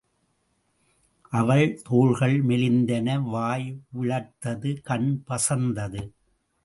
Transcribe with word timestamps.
அவள் 1.31 1.81
தோள்கள் 1.89 2.45
மெலிந்தன 2.45 3.21
வாய் 3.23 3.67
விளர்த்தது 4.01 4.81
கண் 4.81 5.23
பசந்தது. 5.27 6.01